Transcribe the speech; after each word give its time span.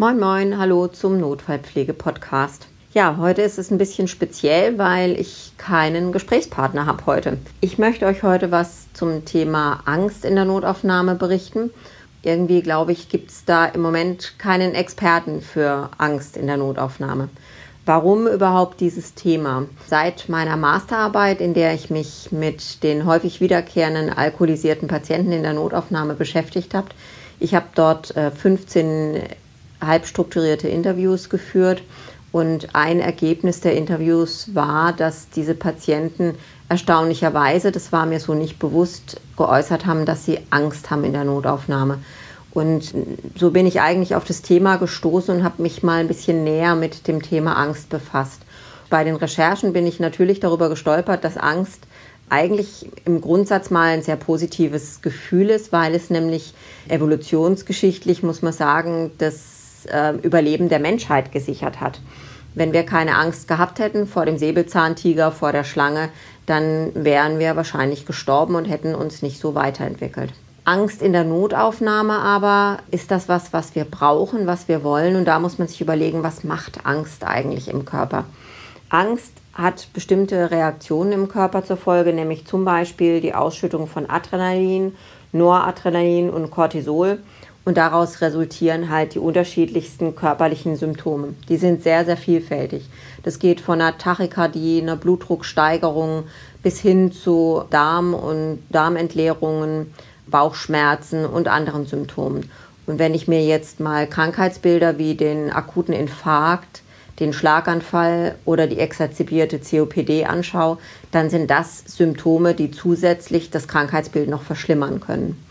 Moin, 0.00 0.20
moin, 0.20 0.56
hallo 0.56 0.86
zum 0.86 1.18
Notfallpflege-Podcast. 1.18 2.68
Ja, 2.94 3.16
heute 3.18 3.42
ist 3.42 3.58
es 3.58 3.72
ein 3.72 3.78
bisschen 3.78 4.06
speziell, 4.06 4.78
weil 4.78 5.18
ich 5.18 5.54
keinen 5.58 6.12
Gesprächspartner 6.12 6.86
habe 6.86 7.04
heute. 7.06 7.38
Ich 7.60 7.78
möchte 7.78 8.06
euch 8.06 8.22
heute 8.22 8.52
was 8.52 8.86
zum 8.92 9.24
Thema 9.24 9.80
Angst 9.86 10.24
in 10.24 10.36
der 10.36 10.44
Notaufnahme 10.44 11.16
berichten. 11.16 11.70
Irgendwie, 12.22 12.62
glaube 12.62 12.92
ich, 12.92 13.08
gibt 13.08 13.32
es 13.32 13.44
da 13.44 13.64
im 13.64 13.80
Moment 13.80 14.38
keinen 14.38 14.76
Experten 14.76 15.40
für 15.40 15.90
Angst 15.98 16.36
in 16.36 16.46
der 16.46 16.58
Notaufnahme. 16.58 17.28
Warum 17.84 18.28
überhaupt 18.28 18.78
dieses 18.78 19.14
Thema? 19.14 19.66
Seit 19.88 20.28
meiner 20.28 20.56
Masterarbeit, 20.56 21.40
in 21.40 21.54
der 21.54 21.74
ich 21.74 21.90
mich 21.90 22.30
mit 22.30 22.84
den 22.84 23.04
häufig 23.04 23.40
wiederkehrenden 23.40 24.10
alkoholisierten 24.10 24.86
Patienten 24.86 25.32
in 25.32 25.42
der 25.42 25.54
Notaufnahme 25.54 26.14
beschäftigt 26.14 26.72
habe, 26.72 26.86
ich 27.40 27.56
habe 27.56 27.66
dort 27.74 28.14
15 28.14 29.14
äh, 29.16 29.28
halbstrukturierte 29.80 30.68
Interviews 30.68 31.28
geführt. 31.28 31.82
Und 32.30 32.74
ein 32.74 33.00
Ergebnis 33.00 33.60
der 33.60 33.74
Interviews 33.74 34.54
war, 34.54 34.92
dass 34.92 35.30
diese 35.30 35.54
Patienten 35.54 36.34
erstaunlicherweise, 36.68 37.72
das 37.72 37.90
war 37.90 38.04
mir 38.04 38.20
so 38.20 38.34
nicht 38.34 38.58
bewusst, 38.58 39.20
geäußert 39.36 39.86
haben, 39.86 40.04
dass 40.04 40.26
sie 40.26 40.38
Angst 40.50 40.90
haben 40.90 41.04
in 41.04 41.14
der 41.14 41.24
Notaufnahme. 41.24 41.98
Und 42.52 42.94
so 43.36 43.50
bin 43.50 43.66
ich 43.66 43.80
eigentlich 43.80 44.14
auf 44.14 44.24
das 44.24 44.42
Thema 44.42 44.76
gestoßen 44.76 45.36
und 45.36 45.44
habe 45.44 45.62
mich 45.62 45.82
mal 45.82 46.00
ein 46.00 46.08
bisschen 46.08 46.44
näher 46.44 46.74
mit 46.74 47.06
dem 47.06 47.22
Thema 47.22 47.56
Angst 47.56 47.88
befasst. 47.88 48.42
Bei 48.90 49.04
den 49.04 49.16
Recherchen 49.16 49.72
bin 49.72 49.86
ich 49.86 50.00
natürlich 50.00 50.40
darüber 50.40 50.68
gestolpert, 50.68 51.24
dass 51.24 51.36
Angst 51.36 51.86
eigentlich 52.30 52.88
im 53.04 53.20
Grundsatz 53.20 53.70
mal 53.70 53.88
ein 53.88 54.02
sehr 54.02 54.16
positives 54.16 55.00
Gefühl 55.02 55.50
ist, 55.50 55.72
weil 55.72 55.94
es 55.94 56.10
nämlich 56.10 56.54
evolutionsgeschichtlich, 56.88 58.22
muss 58.22 58.42
man 58.42 58.52
sagen, 58.52 59.12
das 59.18 59.57
äh, 59.86 60.12
Überleben 60.22 60.68
der 60.68 60.78
Menschheit 60.78 61.32
gesichert 61.32 61.80
hat. 61.80 62.00
Wenn 62.54 62.72
wir 62.72 62.84
keine 62.84 63.16
Angst 63.16 63.46
gehabt 63.46 63.78
hätten 63.78 64.06
vor 64.06 64.26
dem 64.26 64.38
Säbelzahntiger, 64.38 65.30
vor 65.32 65.52
der 65.52 65.64
Schlange, 65.64 66.08
dann 66.46 66.90
wären 66.94 67.38
wir 67.38 67.56
wahrscheinlich 67.56 68.06
gestorben 68.06 68.54
und 68.54 68.64
hätten 68.64 68.94
uns 68.94 69.22
nicht 69.22 69.38
so 69.38 69.54
weiterentwickelt. 69.54 70.32
Angst 70.64 71.00
in 71.00 71.14
der 71.14 71.24
Notaufnahme 71.24 72.18
aber 72.18 72.78
ist 72.90 73.10
das 73.10 73.28
was, 73.28 73.54
was 73.54 73.74
wir 73.74 73.84
brauchen, 73.84 74.46
was 74.46 74.68
wir 74.68 74.84
wollen. 74.84 75.16
Und 75.16 75.24
da 75.24 75.38
muss 75.38 75.58
man 75.58 75.66
sich 75.66 75.80
überlegen, 75.80 76.22
was 76.22 76.44
macht 76.44 76.84
Angst 76.84 77.24
eigentlich 77.24 77.68
im 77.68 77.86
Körper? 77.86 78.24
Angst 78.90 79.32
hat 79.54 79.88
bestimmte 79.94 80.50
Reaktionen 80.50 81.12
im 81.12 81.28
Körper 81.28 81.64
zur 81.64 81.78
Folge, 81.78 82.12
nämlich 82.12 82.46
zum 82.46 82.64
Beispiel 82.64 83.20
die 83.20 83.34
Ausschüttung 83.34 83.86
von 83.86 84.10
Adrenalin, 84.10 84.94
Noradrenalin 85.32 86.28
und 86.28 86.50
Cortisol. 86.50 87.18
Und 87.64 87.76
daraus 87.76 88.22
resultieren 88.22 88.88
halt 88.88 89.14
die 89.14 89.18
unterschiedlichsten 89.18 90.16
körperlichen 90.16 90.76
Symptome. 90.76 91.34
Die 91.48 91.58
sind 91.58 91.82
sehr, 91.82 92.04
sehr 92.04 92.16
vielfältig. 92.16 92.88
Das 93.24 93.38
geht 93.38 93.60
von 93.60 93.80
einer 93.80 93.98
Tachykardie, 93.98 94.80
einer 94.80 94.96
Blutdrucksteigerung 94.96 96.24
bis 96.62 96.80
hin 96.80 97.12
zu 97.12 97.64
Darm- 97.70 98.14
und 98.14 98.60
Darmentleerungen, 98.70 99.92
Bauchschmerzen 100.26 101.26
und 101.26 101.48
anderen 101.48 101.86
Symptomen. 101.86 102.50
Und 102.86 102.98
wenn 102.98 103.14
ich 103.14 103.28
mir 103.28 103.44
jetzt 103.44 103.80
mal 103.80 104.06
Krankheitsbilder 104.06 104.96
wie 104.96 105.14
den 105.14 105.50
akuten 105.52 105.92
Infarkt, 105.92 106.82
den 107.20 107.32
Schlaganfall 107.32 108.36
oder 108.44 108.66
die 108.66 108.78
exazerbierte 108.78 109.58
COPD 109.58 110.24
anschaue, 110.24 110.78
dann 111.10 111.30
sind 111.30 111.50
das 111.50 111.82
Symptome, 111.86 112.54
die 112.54 112.70
zusätzlich 112.70 113.50
das 113.50 113.68
Krankheitsbild 113.68 114.28
noch 114.28 114.42
verschlimmern 114.42 115.00
können. 115.00 115.42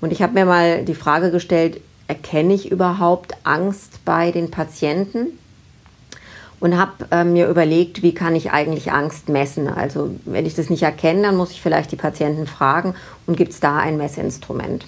Und 0.00 0.12
ich 0.12 0.22
habe 0.22 0.34
mir 0.34 0.44
mal 0.44 0.84
die 0.84 0.94
Frage 0.94 1.30
gestellt, 1.30 1.80
erkenne 2.08 2.54
ich 2.54 2.70
überhaupt 2.70 3.34
Angst 3.44 4.04
bei 4.04 4.30
den 4.30 4.50
Patienten? 4.50 5.38
Und 6.58 6.76
habe 6.76 7.06
äh, 7.10 7.24
mir 7.24 7.48
überlegt, 7.48 8.02
wie 8.02 8.12
kann 8.12 8.36
ich 8.36 8.50
eigentlich 8.50 8.92
Angst 8.92 9.30
messen? 9.30 9.66
Also 9.66 10.10
wenn 10.26 10.44
ich 10.44 10.54
das 10.54 10.68
nicht 10.68 10.82
erkenne, 10.82 11.22
dann 11.22 11.36
muss 11.36 11.52
ich 11.52 11.62
vielleicht 11.62 11.90
die 11.90 11.96
Patienten 11.96 12.46
fragen 12.46 12.94
und 13.26 13.38
gibt 13.38 13.52
es 13.52 13.60
da 13.60 13.78
ein 13.78 13.96
Messinstrument? 13.96 14.84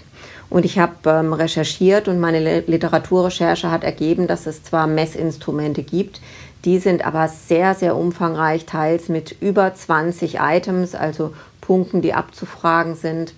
Und 0.50 0.66
ich 0.66 0.78
habe 0.78 0.96
ähm, 1.06 1.32
recherchiert 1.32 2.08
und 2.08 2.20
meine 2.20 2.60
Literaturrecherche 2.60 3.70
hat 3.70 3.84
ergeben, 3.84 4.26
dass 4.26 4.46
es 4.46 4.62
zwar 4.62 4.86
Messinstrumente 4.86 5.82
gibt, 5.82 6.20
die 6.66 6.78
sind 6.78 7.06
aber 7.06 7.28
sehr, 7.28 7.74
sehr 7.74 7.96
umfangreich, 7.96 8.66
teils 8.66 9.08
mit 9.08 9.34
über 9.40 9.74
20 9.74 10.40
Items, 10.40 10.94
also 10.94 11.32
Punkten, 11.62 12.02
die 12.02 12.12
abzufragen 12.12 12.96
sind. 12.96 13.32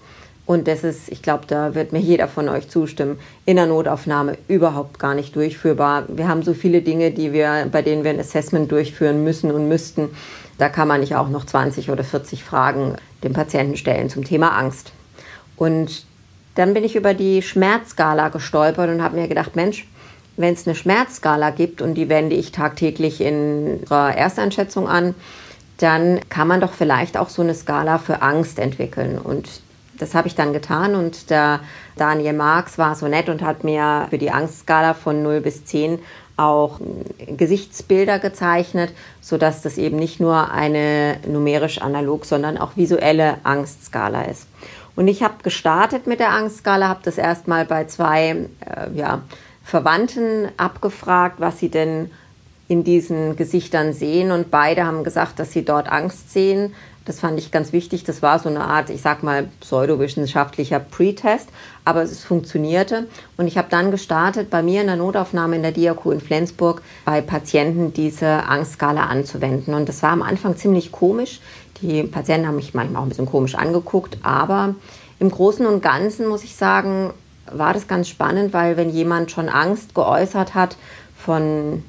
Und 0.46 0.68
das 0.68 0.84
ist, 0.84 1.08
ich 1.08 1.22
glaube, 1.22 1.44
da 1.46 1.74
wird 1.74 1.92
mir 1.92 2.00
jeder 2.00 2.28
von 2.28 2.48
euch 2.50 2.68
zustimmen, 2.68 3.18
in 3.46 3.56
der 3.56 3.66
Notaufnahme 3.66 4.36
überhaupt 4.46 4.98
gar 4.98 5.14
nicht 5.14 5.34
durchführbar. 5.36 6.04
Wir 6.08 6.28
haben 6.28 6.42
so 6.42 6.52
viele 6.52 6.82
Dinge, 6.82 7.12
die 7.12 7.32
wir, 7.32 7.66
bei 7.72 7.80
denen 7.80 8.04
wir 8.04 8.10
ein 8.10 8.20
Assessment 8.20 8.70
durchführen 8.70 9.24
müssen 9.24 9.50
und 9.50 9.68
müssten. 9.68 10.10
Da 10.58 10.68
kann 10.68 10.86
man 10.86 11.00
nicht 11.00 11.16
auch 11.16 11.30
noch 11.30 11.46
20 11.46 11.90
oder 11.90 12.04
40 12.04 12.44
Fragen 12.44 12.96
dem 13.22 13.32
Patienten 13.32 13.76
stellen 13.76 14.10
zum 14.10 14.24
Thema 14.24 14.50
Angst. 14.50 14.92
Und 15.56 16.04
dann 16.56 16.74
bin 16.74 16.84
ich 16.84 16.94
über 16.94 17.14
die 17.14 17.40
Schmerzskala 17.40 18.28
gestolpert 18.28 18.90
und 18.90 19.02
habe 19.02 19.16
mir 19.16 19.28
gedacht, 19.28 19.56
Mensch, 19.56 19.88
wenn 20.36 20.54
es 20.54 20.66
eine 20.66 20.76
Schmerzskala 20.76 21.50
gibt 21.50 21.80
und 21.80 21.94
die 21.94 22.08
wende 22.08 22.36
ich 22.36 22.52
tagtäglich 22.52 23.20
in 23.20 23.78
unserer 23.80 24.14
Ersteinschätzung 24.14 24.88
an, 24.88 25.14
dann 25.78 26.20
kann 26.28 26.48
man 26.48 26.60
doch 26.60 26.72
vielleicht 26.72 27.16
auch 27.16 27.28
so 27.28 27.42
eine 27.42 27.54
Skala 27.54 27.98
für 27.98 28.22
Angst 28.22 28.58
entwickeln. 28.58 29.18
Und 29.18 29.48
das 29.98 30.14
habe 30.14 30.28
ich 30.28 30.34
dann 30.34 30.52
getan 30.52 30.94
und 30.94 31.30
der 31.30 31.60
Daniel 31.96 32.32
Marx 32.32 32.78
war 32.78 32.94
so 32.94 33.06
nett 33.06 33.28
und 33.28 33.42
hat 33.42 33.64
mir 33.64 34.06
für 34.10 34.18
die 34.18 34.30
Angstskala 34.30 34.94
von 34.94 35.22
0 35.22 35.40
bis 35.40 35.64
10 35.64 35.98
auch 36.36 36.80
Gesichtsbilder 37.36 38.18
gezeichnet, 38.18 38.92
sodass 39.20 39.62
das 39.62 39.78
eben 39.78 39.96
nicht 39.96 40.18
nur 40.18 40.50
eine 40.50 41.18
numerisch 41.26 41.80
analog, 41.80 42.24
sondern 42.24 42.58
auch 42.58 42.76
visuelle 42.76 43.38
Angstskala 43.44 44.22
ist. 44.22 44.48
Und 44.96 45.08
ich 45.08 45.22
habe 45.22 45.42
gestartet 45.42 46.06
mit 46.06 46.20
der 46.20 46.30
Angstskala, 46.30 46.88
habe 46.88 47.00
das 47.04 47.18
erstmal 47.18 47.64
bei 47.64 47.84
zwei 47.84 48.30
äh, 48.30 48.90
ja, 48.94 49.22
Verwandten 49.64 50.48
abgefragt, 50.56 51.36
was 51.40 51.58
sie 51.58 51.68
denn 51.68 52.10
in 52.68 52.84
diesen 52.84 53.36
Gesichtern 53.36 53.92
sehen. 53.92 54.30
Und 54.30 54.50
beide 54.50 54.84
haben 54.84 55.04
gesagt, 55.04 55.38
dass 55.38 55.52
sie 55.52 55.64
dort 55.64 55.90
Angst 55.90 56.32
sehen. 56.32 56.74
Das 57.04 57.20
fand 57.20 57.38
ich 57.38 57.50
ganz 57.50 57.72
wichtig. 57.72 58.04
Das 58.04 58.22
war 58.22 58.38
so 58.38 58.48
eine 58.48 58.62
Art, 58.62 58.88
ich 58.88 59.02
sag 59.02 59.22
mal, 59.22 59.48
pseudowissenschaftlicher 59.60 60.80
Pre-Test, 60.80 61.48
aber 61.84 62.02
es 62.02 62.24
funktionierte. 62.24 63.08
Und 63.36 63.46
ich 63.46 63.58
habe 63.58 63.68
dann 63.70 63.90
gestartet, 63.90 64.48
bei 64.48 64.62
mir 64.62 64.80
in 64.80 64.86
der 64.86 64.96
Notaufnahme 64.96 65.56
in 65.56 65.62
der 65.62 65.72
Diaku 65.72 66.12
in 66.12 66.20
Flensburg 66.20 66.82
bei 67.04 67.20
Patienten 67.20 67.92
diese 67.92 68.26
Angstskala 68.26 69.04
anzuwenden. 69.04 69.74
Und 69.74 69.88
das 69.88 70.02
war 70.02 70.12
am 70.12 70.22
Anfang 70.22 70.56
ziemlich 70.56 70.92
komisch. 70.92 71.40
Die 71.82 72.04
Patienten 72.04 72.48
haben 72.48 72.56
mich 72.56 72.72
manchmal 72.72 73.02
auch 73.02 73.06
ein 73.06 73.10
bisschen 73.10 73.26
komisch 73.26 73.54
angeguckt, 73.54 74.18
aber 74.22 74.74
im 75.18 75.30
Großen 75.30 75.66
und 75.66 75.82
Ganzen 75.82 76.26
muss 76.26 76.44
ich 76.44 76.56
sagen, 76.56 77.12
war 77.50 77.74
das 77.74 77.86
ganz 77.86 78.08
spannend, 78.08 78.52
weil 78.52 78.76
wenn 78.76 78.88
jemand 78.90 79.30
schon 79.30 79.48
Angst 79.48 79.94
geäußert 79.94 80.54
hat 80.54 80.76
von 81.16 81.82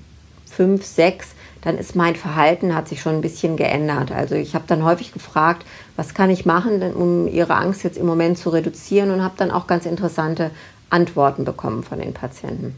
fünf, 0.46 0.86
sechs, 0.86 1.30
dann 1.66 1.78
ist 1.78 1.96
mein 1.96 2.16
Verhalten, 2.16 2.76
hat 2.76 2.88
sich 2.88 3.02
schon 3.02 3.16
ein 3.16 3.22
bisschen 3.22 3.58
geändert. 3.58 4.12
Also 4.12 4.36
ich 4.36 4.54
habe 4.56 4.66
dann 4.68 4.86
häufig 4.86 5.12
gefragt, 5.12 5.66
was 5.96 6.14
kann 6.14 6.30
ich 6.30 6.46
machen, 6.46 6.82
um 6.94 7.28
ihre 7.28 7.56
Angst 7.56 7.84
jetzt 7.84 7.98
im 7.98 8.06
Moment 8.06 8.38
zu 8.38 8.52
reduzieren 8.52 9.12
und 9.12 9.24
habe 9.24 9.34
dann 9.38 9.52
auch 9.52 9.66
ganz 9.66 9.86
interessante 9.86 10.52
Antworten 10.92 11.44
bekommen 11.44 11.84
von 11.84 12.00
den 12.00 12.14
Patienten. 12.14 12.78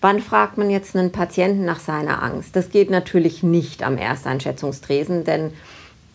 Wann 0.00 0.20
fragt 0.20 0.58
man 0.58 0.70
jetzt 0.70 0.96
einen 0.96 1.12
Patienten 1.12 1.64
nach 1.64 1.78
seiner 1.78 2.22
Angst? 2.22 2.56
Das 2.56 2.70
geht 2.70 2.90
natürlich 2.90 3.42
nicht 3.42 3.82
am 3.82 3.96
Ersteinschätzungstresen, 3.96 5.24
denn 5.24 5.52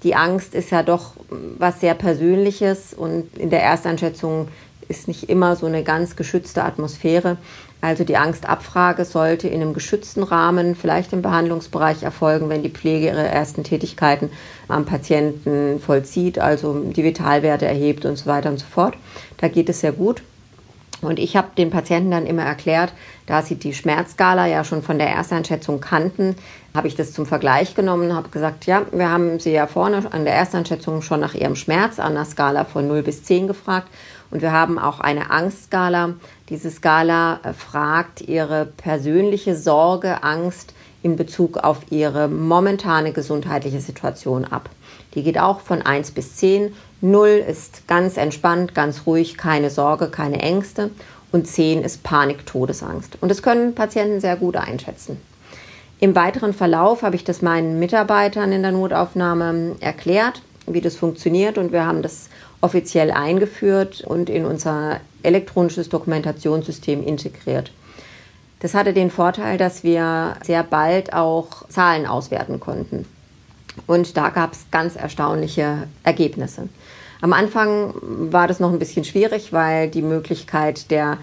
die 0.03 0.15
Angst 0.15 0.53
ist 0.53 0.71
ja 0.71 0.83
doch 0.83 1.13
was 1.29 1.79
sehr 1.79 1.93
Persönliches 1.93 2.93
und 2.93 3.37
in 3.37 3.49
der 3.49 3.63
Ersteinschätzung 3.63 4.49
ist 4.89 5.07
nicht 5.07 5.29
immer 5.29 5.55
so 5.55 5.65
eine 5.65 5.83
ganz 5.83 6.15
geschützte 6.15 6.63
Atmosphäre. 6.63 7.37
Also 7.85 8.03
die 8.03 8.17
Angstabfrage 8.17 9.05
sollte 9.05 9.47
in 9.47 9.61
einem 9.61 9.75
geschützten 9.75 10.23
Rahmen, 10.23 10.75
vielleicht 10.75 11.13
im 11.13 11.21
Behandlungsbereich 11.21 12.01
erfolgen, 12.01 12.49
wenn 12.49 12.63
die 12.63 12.71
Pflege 12.71 13.05
ihre 13.05 13.27
ersten 13.27 13.63
Tätigkeiten 13.63 14.31
am 14.67 14.85
Patienten 14.85 15.79
vollzieht, 15.79 16.39
also 16.39 16.79
die 16.79 17.03
Vitalwerte 17.03 17.67
erhebt 17.67 18.05
und 18.05 18.15
so 18.15 18.25
weiter 18.25 18.49
und 18.49 18.57
so 18.57 18.65
fort. 18.65 18.95
Da 19.37 19.49
geht 19.49 19.69
es 19.69 19.81
sehr 19.81 19.91
gut. 19.91 20.23
Und 21.01 21.19
ich 21.19 21.35
habe 21.35 21.49
den 21.55 21.69
Patienten 21.69 22.09
dann 22.09 22.25
immer 22.25 22.41
erklärt, 22.41 22.91
da 23.27 23.43
sie 23.43 23.53
die 23.53 23.75
Schmerzskala 23.75 24.47
ja 24.47 24.63
schon 24.63 24.81
von 24.81 24.97
der 24.97 25.09
Ersteinschätzung 25.09 25.79
kannten, 25.79 26.37
habe 26.73 26.87
ich 26.87 26.95
das 26.95 27.13
zum 27.13 27.27
Vergleich 27.27 27.75
genommen 27.75 28.09
und 28.09 28.15
habe 28.15 28.29
gesagt, 28.29 28.65
ja, 28.65 28.81
wir 28.91 29.11
haben 29.11 29.39
sie 29.39 29.51
ja 29.51 29.67
vorne 29.67 30.11
an 30.11 30.25
der 30.25 30.33
Ersteinschätzung 30.33 31.03
schon 31.03 31.19
nach 31.19 31.35
ihrem 31.35 31.55
Schmerz 31.55 31.99
an 31.99 32.15
der 32.15 32.25
Skala 32.25 32.65
von 32.65 32.87
0 32.87 33.03
bis 33.03 33.23
10 33.23 33.45
gefragt. 33.45 33.89
Und 34.31 34.41
wir 34.41 34.51
haben 34.51 34.79
auch 34.79 34.99
eine 34.99 35.31
Angstskala. 35.31 36.13
Diese 36.49 36.71
Skala 36.71 37.39
äh, 37.43 37.53
fragt 37.53 38.21
ihre 38.21 38.65
persönliche 38.65 39.55
Sorge, 39.55 40.23
Angst 40.23 40.73
in 41.03 41.15
Bezug 41.15 41.57
auf 41.57 41.91
ihre 41.91 42.27
momentane 42.27 43.11
gesundheitliche 43.11 43.79
Situation 43.79 44.45
ab. 44.45 44.69
Die 45.13 45.23
geht 45.23 45.39
auch 45.39 45.59
von 45.59 45.81
1 45.81 46.11
bis 46.11 46.35
10. 46.37 46.73
0 47.01 47.27
ist 47.47 47.87
ganz 47.87 48.17
entspannt, 48.17 48.73
ganz 48.73 49.03
ruhig, 49.05 49.37
keine 49.37 49.69
Sorge, 49.69 50.07
keine 50.07 50.39
Ängste. 50.39 50.89
und 51.31 51.47
10 51.47 51.83
ist 51.83 52.01
Panik-Todesangst. 52.03 53.17
Und 53.19 53.29
das 53.29 53.41
können 53.41 53.75
Patienten 53.75 54.21
sehr 54.21 54.37
gut 54.37 54.55
einschätzen. 54.55 55.19
Im 55.99 56.15
weiteren 56.15 56.53
Verlauf 56.53 57.03
habe 57.03 57.15
ich 57.15 57.23
das 57.23 57.41
meinen 57.41 57.77
Mitarbeitern 57.77 58.51
in 58.53 58.61
der 58.61 58.71
Notaufnahme 58.71 59.75
erklärt, 59.81 60.41
wie 60.65 60.81
das 60.81 60.95
funktioniert 60.95 61.57
und 61.57 61.71
wir 61.71 61.85
haben 61.85 62.01
das 62.01 62.29
offiziell 62.61 63.11
eingeführt 63.11 64.01
und 64.01 64.29
in 64.29 64.45
unser 64.45 64.99
elektronisches 65.23 65.89
Dokumentationssystem 65.89 67.05
integriert. 67.05 67.71
Das 68.59 68.73
hatte 68.73 68.93
den 68.93 69.11
Vorteil, 69.11 69.57
dass 69.57 69.83
wir 69.83 70.37
sehr 70.43 70.63
bald 70.63 71.13
auch 71.13 71.67
Zahlen 71.69 72.05
auswerten 72.05 72.59
konnten. 72.59 73.05
Und 73.87 74.17
da 74.17 74.29
gab 74.29 74.53
es 74.53 74.65
ganz 74.71 74.95
erstaunliche 74.95 75.87
Ergebnisse. 76.03 76.69
Am 77.21 77.33
Anfang 77.33 77.93
war 78.01 78.47
das 78.47 78.59
noch 78.59 78.71
ein 78.71 78.79
bisschen 78.79 79.03
schwierig, 79.03 79.51
weil 79.51 79.89
die 79.89 80.01
Möglichkeit 80.01 80.91
der 80.91 81.17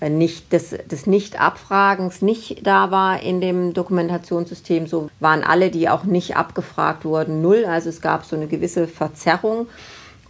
äh, 0.00 0.10
nicht, 0.10 0.52
des, 0.52 0.70
des 0.70 1.06
Nicht-Abfragens 1.06 2.22
nicht 2.22 2.66
da 2.66 2.90
war 2.90 3.22
in 3.22 3.40
dem 3.40 3.72
Dokumentationssystem. 3.72 4.86
So 4.86 5.10
waren 5.20 5.42
alle, 5.42 5.70
die 5.70 5.88
auch 5.88 6.04
nicht 6.04 6.36
abgefragt 6.36 7.04
wurden, 7.04 7.40
null. 7.40 7.64
Also 7.64 7.88
es 7.88 8.00
gab 8.00 8.24
so 8.24 8.36
eine 8.36 8.46
gewisse 8.46 8.86
Verzerrung. 8.86 9.66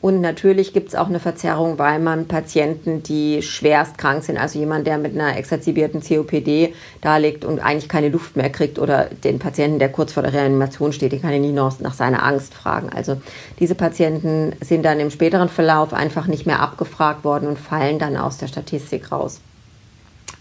Und 0.05 0.21
natürlich 0.21 0.75
gibt 0.75 0.89
es 0.89 0.95
auch 0.95 1.09
eine 1.09 1.19
Verzerrung, 1.19 1.79
weil 1.79 1.99
man 1.99 2.29
Patienten, 2.29 3.03
die 3.03 3.41
schwerst 3.41 3.97
krank 3.97 4.23
sind, 4.23 4.37
also 4.37 4.59
jemand, 4.59 4.87
der 4.87 4.99
mit 4.99 5.15
einer 5.15 5.39
exazerbierten 5.39 6.03
COPD 6.03 6.75
da 7.01 7.17
liegt 7.17 7.47
und 7.47 7.59
eigentlich 7.59 7.89
keine 7.89 8.11
Luft 8.11 8.37
mehr 8.37 8.51
kriegt 8.51 8.79
oder 8.79 9.07
den 9.07 9.39
Patienten, 9.39 9.79
der 9.79 9.91
kurz 9.91 10.13
vor 10.13 10.23
der 10.23 10.35
Reanimation 10.35 10.93
steht, 10.93 11.13
den 11.13 11.23
kann 11.23 11.33
ich 11.33 11.41
nicht 11.41 11.55
noch 11.55 11.81
nach 11.81 11.95
seiner 11.95 12.23
Angst 12.23 12.53
fragen. 12.53 12.91
Also 12.91 13.17
diese 13.61 13.75
Patienten 13.75 14.53
sind 14.61 14.83
dann 14.83 15.01
im 15.01 15.11
späteren 15.11 15.49
Verlauf 15.49 15.95
einfach 15.95 16.27
nicht 16.27 16.45
mehr 16.45 16.61
abgefragt 16.61 17.25
worden 17.25 17.49
und 17.49 17.59
fallen 17.59 17.99
dann 17.99 18.19
aus 18.19 18.37
der 18.37 18.49
Statistik 18.49 19.11
raus. 19.11 19.41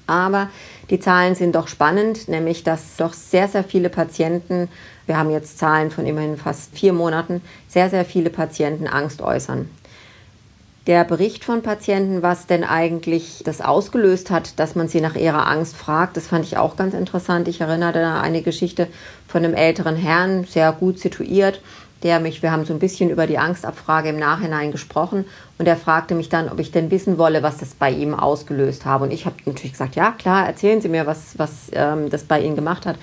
Aber 0.07 0.49
die 0.89 0.99
Zahlen 0.99 1.35
sind 1.35 1.55
doch 1.55 1.67
spannend, 1.67 2.27
nämlich 2.27 2.63
dass 2.63 2.97
doch 2.97 3.13
sehr, 3.13 3.47
sehr 3.47 3.63
viele 3.63 3.89
Patienten, 3.89 4.67
wir 5.05 5.17
haben 5.17 5.31
jetzt 5.31 5.57
Zahlen 5.57 5.91
von 5.91 6.05
immerhin 6.05 6.37
fast 6.37 6.77
vier 6.77 6.93
Monaten, 6.93 7.41
sehr, 7.67 7.89
sehr 7.89 8.05
viele 8.05 8.29
Patienten 8.29 8.87
Angst 8.87 9.21
äußern. 9.21 9.69
Der 10.85 11.05
Bericht 11.05 11.45
von 11.45 11.61
Patienten, 11.61 12.23
was 12.23 12.45
denn 12.45 12.65
eigentlich 12.65 13.41
das 13.45 13.61
ausgelöst 13.61 14.29
hat, 14.29 14.59
dass 14.59 14.75
man 14.75 14.89
sie 14.89 14.99
nach 14.99 15.15
ihrer 15.15 15.47
Angst 15.47 15.77
fragt, 15.77 16.17
das 16.17 16.27
fand 16.27 16.43
ich 16.43 16.57
auch 16.57 16.75
ganz 16.75 16.93
interessant. 16.93 17.47
Ich 17.47 17.61
erinnere 17.61 17.93
da 17.93 18.15
an 18.17 18.25
eine 18.25 18.41
Geschichte 18.41 18.87
von 19.25 19.45
einem 19.45 19.53
älteren 19.53 19.95
Herrn, 19.95 20.43
sehr 20.43 20.73
gut 20.73 20.99
situiert, 20.99 21.61
der 22.03 22.19
mich, 22.19 22.41
wir 22.41 22.51
haben 22.51 22.65
so 22.65 22.73
ein 22.73 22.79
bisschen 22.79 23.09
über 23.09 23.27
die 23.27 23.37
Angstabfrage 23.37 24.09
im 24.09 24.19
Nachhinein 24.19 24.71
gesprochen 24.71 25.25
und 25.57 25.67
er 25.67 25.77
fragte 25.77 26.15
mich 26.15 26.29
dann, 26.29 26.49
ob 26.49 26.59
ich 26.59 26.71
denn 26.71 26.91
wissen 26.91 27.17
wolle, 27.17 27.43
was 27.43 27.57
das 27.57 27.73
bei 27.73 27.89
ihm 27.89 28.13
ausgelöst 28.13 28.85
habe. 28.85 29.05
Und 29.05 29.11
ich 29.11 29.25
habe 29.25 29.35
natürlich 29.45 29.73
gesagt, 29.73 29.95
ja 29.95 30.11
klar, 30.11 30.45
erzählen 30.45 30.81
Sie 30.81 30.89
mir, 30.89 31.05
was, 31.05 31.37
was 31.37 31.71
ähm, 31.73 32.09
das 32.09 32.23
bei 32.23 32.41
Ihnen 32.41 32.55
gemacht 32.55 32.85
hat. 32.85 32.97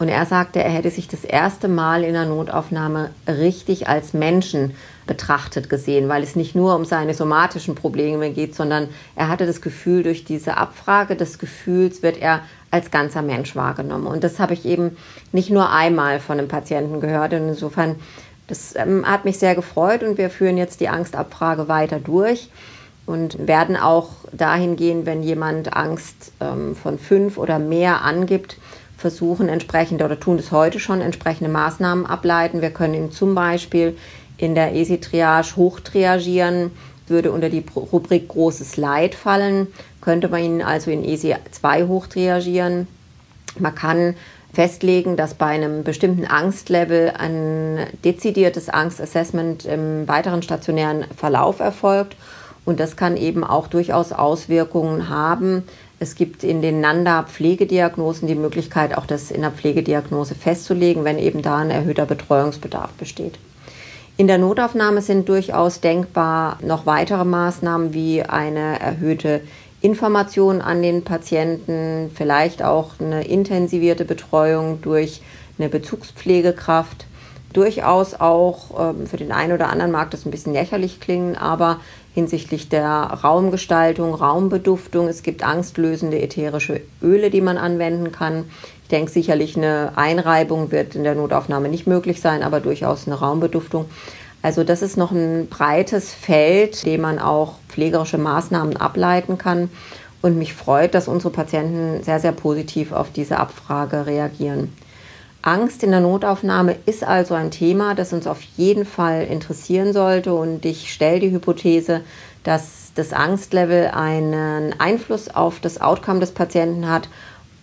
Und 0.00 0.08
er 0.08 0.24
sagte, 0.24 0.62
er 0.62 0.70
hätte 0.70 0.90
sich 0.90 1.08
das 1.08 1.24
erste 1.24 1.68
Mal 1.68 2.04
in 2.04 2.14
der 2.14 2.24
Notaufnahme 2.24 3.10
richtig 3.28 3.86
als 3.86 4.14
Menschen 4.14 4.74
betrachtet 5.06 5.68
gesehen, 5.68 6.08
weil 6.08 6.22
es 6.22 6.36
nicht 6.36 6.54
nur 6.54 6.74
um 6.74 6.86
seine 6.86 7.12
somatischen 7.12 7.74
Probleme 7.74 8.30
geht, 8.30 8.54
sondern 8.54 8.88
er 9.14 9.28
hatte 9.28 9.44
das 9.44 9.60
Gefühl, 9.60 10.02
durch 10.02 10.24
diese 10.24 10.56
Abfrage 10.56 11.16
des 11.16 11.38
Gefühls 11.38 12.02
wird 12.02 12.16
er 12.16 12.40
als 12.70 12.90
ganzer 12.90 13.20
Mensch 13.20 13.54
wahrgenommen. 13.56 14.06
Und 14.06 14.24
das 14.24 14.38
habe 14.38 14.54
ich 14.54 14.64
eben 14.64 14.96
nicht 15.32 15.50
nur 15.50 15.70
einmal 15.70 16.18
von 16.18 16.38
einem 16.38 16.48
Patienten 16.48 17.00
gehört. 17.00 17.34
Und 17.34 17.48
insofern 17.48 17.96
das 18.50 18.74
ähm, 18.76 19.06
hat 19.06 19.24
mich 19.24 19.38
sehr 19.38 19.54
gefreut 19.54 20.02
und 20.02 20.18
wir 20.18 20.28
führen 20.28 20.58
jetzt 20.58 20.80
die 20.80 20.88
Angstabfrage 20.88 21.68
weiter 21.68 22.00
durch 22.00 22.50
und 23.06 23.46
werden 23.46 23.76
auch 23.76 24.10
dahin 24.32 24.76
gehen, 24.76 25.06
wenn 25.06 25.22
jemand 25.22 25.76
Angst 25.76 26.32
ähm, 26.40 26.74
von 26.76 26.98
fünf 26.98 27.38
oder 27.38 27.58
mehr 27.58 28.02
angibt, 28.02 28.58
versuchen 28.96 29.48
entsprechende 29.48 30.04
oder 30.04 30.20
tun 30.20 30.38
es 30.38 30.52
heute 30.52 30.78
schon 30.78 31.00
entsprechende 31.00 31.50
Maßnahmen 31.50 32.06
ableiten. 32.06 32.60
Wir 32.60 32.70
können 32.70 32.94
ihm 32.94 33.12
zum 33.12 33.34
Beispiel 33.34 33.96
in 34.36 34.54
der 34.54 34.74
ESI-Triage 34.74 35.56
hochtriagieren, 35.56 36.70
würde 37.06 37.32
unter 37.32 37.48
die 37.48 37.64
Rubrik 37.74 38.28
großes 38.28 38.76
Leid 38.76 39.14
fallen, 39.14 39.68
könnte 40.00 40.28
man 40.28 40.42
ihn 40.42 40.62
also 40.62 40.90
in 40.90 41.04
ESI 41.04 41.36
2 41.50 41.86
hochtriagieren. 41.86 42.88
Man 43.58 43.74
kann 43.74 44.14
festlegen, 44.52 45.16
dass 45.16 45.34
bei 45.34 45.46
einem 45.46 45.84
bestimmten 45.84 46.26
Angstlevel 46.26 47.12
ein 47.16 47.86
dezidiertes 48.04 48.68
Angstassessment 48.68 49.64
im 49.64 50.08
weiteren 50.08 50.42
stationären 50.42 51.04
Verlauf 51.16 51.60
erfolgt. 51.60 52.16
Und 52.64 52.80
das 52.80 52.96
kann 52.96 53.16
eben 53.16 53.42
auch 53.42 53.68
durchaus 53.68 54.12
Auswirkungen 54.12 55.08
haben. 55.08 55.64
Es 55.98 56.14
gibt 56.14 56.44
in 56.44 56.62
den 56.62 56.80
NANDA-Pflegediagnosen 56.80 58.26
die 58.26 58.34
Möglichkeit, 58.34 58.96
auch 58.96 59.06
das 59.06 59.30
in 59.30 59.42
der 59.42 59.50
Pflegediagnose 59.50 60.34
festzulegen, 60.34 61.04
wenn 61.04 61.18
eben 61.18 61.42
da 61.42 61.58
ein 61.58 61.70
erhöhter 61.70 62.06
Betreuungsbedarf 62.06 62.90
besteht. 62.92 63.38
In 64.16 64.26
der 64.26 64.38
Notaufnahme 64.38 65.00
sind 65.00 65.28
durchaus 65.28 65.80
denkbar 65.80 66.58
noch 66.62 66.84
weitere 66.84 67.24
Maßnahmen 67.24 67.94
wie 67.94 68.22
eine 68.22 68.78
erhöhte 68.80 69.40
Informationen 69.82 70.60
an 70.60 70.82
den 70.82 71.04
Patienten, 71.04 72.10
vielleicht 72.14 72.62
auch 72.62 73.00
eine 73.00 73.26
intensivierte 73.26 74.04
Betreuung 74.04 74.82
durch 74.82 75.22
eine 75.58 75.68
Bezugspflegekraft. 75.68 77.06
Durchaus 77.52 78.14
auch 78.14 78.90
ähm, 78.90 79.06
für 79.06 79.16
den 79.16 79.32
einen 79.32 79.52
oder 79.52 79.70
anderen 79.70 79.90
mag 79.90 80.10
das 80.10 80.24
ein 80.24 80.30
bisschen 80.30 80.52
lächerlich 80.52 81.00
klingen, 81.00 81.36
aber 81.36 81.80
hinsichtlich 82.14 82.68
der 82.68 82.86
Raumgestaltung, 82.86 84.14
Raumbeduftung, 84.14 85.08
es 85.08 85.22
gibt 85.22 85.44
angstlösende 85.44 86.20
ätherische 86.20 86.82
Öle, 87.02 87.30
die 87.30 87.40
man 87.40 87.56
anwenden 87.56 88.12
kann. 88.12 88.44
Ich 88.82 88.88
denke 88.88 89.10
sicherlich 89.10 89.56
eine 89.56 89.92
Einreibung 89.96 90.70
wird 90.72 90.94
in 90.94 91.04
der 91.04 91.14
Notaufnahme 91.14 91.68
nicht 91.68 91.86
möglich 91.86 92.20
sein, 92.20 92.42
aber 92.42 92.60
durchaus 92.60 93.06
eine 93.06 93.18
Raumbeduftung. 93.18 93.86
Also 94.42 94.64
das 94.64 94.82
ist 94.82 94.96
noch 94.96 95.10
ein 95.10 95.48
breites 95.48 96.14
Feld, 96.14 96.84
dem 96.86 97.02
man 97.02 97.18
auch 97.18 97.54
pflegerische 97.68 98.18
Maßnahmen 98.18 98.76
ableiten 98.76 99.36
kann. 99.38 99.70
Und 100.22 100.38
mich 100.38 100.54
freut, 100.54 100.94
dass 100.94 101.08
unsere 101.08 101.32
Patienten 101.32 102.02
sehr, 102.02 102.20
sehr 102.20 102.32
positiv 102.32 102.92
auf 102.92 103.10
diese 103.10 103.38
Abfrage 103.38 104.06
reagieren. 104.06 104.72
Angst 105.42 105.82
in 105.82 105.90
der 105.90 106.00
Notaufnahme 106.00 106.76
ist 106.84 107.02
also 107.02 107.32
ein 107.34 107.50
Thema, 107.50 107.94
das 107.94 108.12
uns 108.12 108.26
auf 108.26 108.42
jeden 108.56 108.84
Fall 108.84 109.22
interessieren 109.24 109.94
sollte. 109.94 110.34
Und 110.34 110.64
ich 110.66 110.92
stelle 110.92 111.20
die 111.20 111.30
Hypothese, 111.30 112.02
dass 112.44 112.92
das 112.94 113.12
Angstlevel 113.12 113.88
einen 113.88 114.78
Einfluss 114.78 115.34
auf 115.34 115.60
das 115.60 115.80
Outcome 115.80 116.20
des 116.20 116.32
Patienten 116.32 116.88
hat 116.88 117.08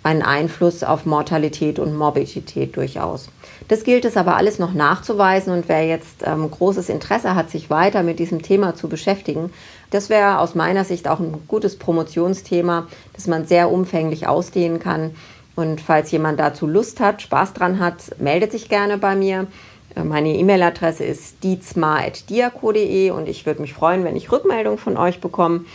einen 0.08 0.22
Einfluss 0.22 0.84
auf 0.84 1.06
Mortalität 1.06 1.80
und 1.80 1.94
Morbidität 1.94 2.78
durchaus. 2.78 3.28
Das 3.68 3.84
gilt 3.84 4.06
es 4.06 4.16
aber 4.16 4.38
alles 4.38 4.58
noch 4.58 4.74
nachzuweisen 4.74 5.52
und 5.52 5.68
wer 5.68 5.86
jetzt 5.86 6.24
ähm, 6.26 6.50
großes 6.50 6.88
Interesse 6.88 7.36
hat, 7.36 7.50
sich 7.50 7.70
weiter 7.70 8.04
mit 8.04 8.18
diesem 8.18 8.42
Thema 8.42 8.74
zu 8.74 8.88
beschäftigen, 8.88 9.52
das 9.90 10.10
wäre 10.10 10.40
aus 10.40 10.56
meiner 10.56 10.86
Sicht 10.86 11.10
auch 11.10 11.20
ein 11.20 11.44
gutes 11.48 11.78
Promotionsthema, 11.78 12.88
das 13.14 13.28
man 13.28 13.46
sehr 13.46 13.70
umfänglich 13.70 14.28
ausdehnen 14.28 14.80
kann. 14.80 15.12
Und 15.56 15.82
falls 15.82 16.12
jemand 16.12 16.40
dazu 16.40 16.68
Lust 16.68 17.02
hat, 17.02 17.22
Spaß 17.22 17.54
dran 17.54 17.80
hat, 17.80 18.20
meldet 18.20 18.54
sich 18.54 18.70
gerne 18.70 18.98
bei 18.98 19.16
mir. 19.16 19.48
Äh, 19.96 20.04
meine 20.06 20.36
E-Mail-Adresse 20.36 21.04
ist 21.04 21.44
diezma.diaco.de 21.44 23.12
und 23.12 23.28
ich 23.28 23.46
würde 23.46 23.62
mich 23.62 23.74
freuen, 23.74 24.06
wenn 24.06 24.16
ich 24.16 24.32
Rückmeldung 24.32 24.78
von 24.78 24.96
euch 24.96 25.20
bekomme. 25.20 25.66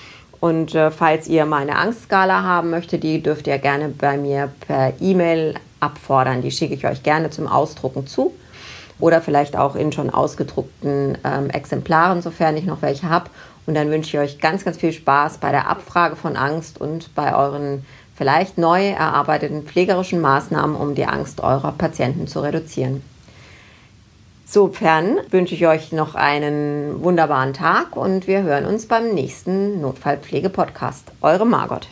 Und 0.43 0.75
äh, 0.75 0.91
falls 0.91 1.29
ihr 1.29 1.47
meine 1.47 1.77
Angstskala 1.77 2.43
haben 2.43 2.71
möchtet, 2.71 3.05
die 3.05 3.23
dürft 3.23 3.47
ihr 3.47 3.59
gerne 3.59 3.91
bei 3.91 4.17
mir 4.17 4.49
per 4.67 4.93
E-Mail 5.01 5.55
abfordern. 5.79 6.43
Die 6.43 6.51
schicke 6.51 6.75
ich 6.75 6.85
euch 6.85 7.05
gerne 7.05 7.31
zum 7.31 7.47
Ausdrucken 7.47 8.09
zu. 8.09 8.35
Oder 8.99 9.21
vielleicht 9.21 9.57
auch 9.57 9.77
in 9.77 9.93
schon 9.93 10.11
ausgedruckten 10.11 11.17
ähm, 11.23 11.49
Exemplaren, 11.49 12.23
sofern 12.23 12.57
ich 12.57 12.65
noch 12.65 12.83
welche 12.83 13.09
habe. 13.09 13.31
Und 13.67 13.77
dann 13.77 13.89
wünsche 13.89 14.17
ich 14.17 14.21
euch 14.21 14.41
ganz, 14.41 14.65
ganz 14.65 14.79
viel 14.79 14.93
Spaß 14.93 15.39
bei 15.39 15.53
der 15.53 15.69
Abfrage 15.69 16.17
von 16.17 16.35
Angst 16.35 16.81
und 16.81 17.15
bei 17.15 17.37
euren 17.37 17.87
vielleicht 18.17 18.59
neu 18.59 18.89
erarbeiteten 18.89 19.63
pflegerischen 19.63 20.21
Maßnahmen, 20.21 20.75
um 20.75 20.97
die 20.97 21.07
Angst 21.07 21.41
eurer 21.41 21.71
Patienten 21.71 22.27
zu 22.27 22.41
reduzieren. 22.41 23.01
Insofern 24.55 25.17
wünsche 25.31 25.55
ich 25.55 25.67
euch 25.67 25.93
noch 25.93 26.15
einen 26.15 27.03
wunderbaren 27.03 27.55
Tag 27.55 27.97
und 27.97 28.27
wir 28.27 28.43
hören 28.43 28.67
uns 28.67 28.85
beim 28.85 29.15
nächsten 29.15 29.81
Notfallpflege-Podcast. 29.81 31.11
Eure 31.23 31.47
Margot. 31.47 31.89